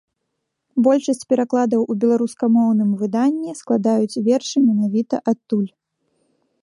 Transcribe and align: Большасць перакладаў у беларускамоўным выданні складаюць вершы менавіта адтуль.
Большасць 0.85 1.27
перакладаў 1.33 1.81
у 1.93 1.97
беларускамоўным 2.03 2.89
выданні 3.03 3.51
складаюць 3.61 4.21
вершы 4.29 4.57
менавіта 4.67 5.15
адтуль. 5.35 5.69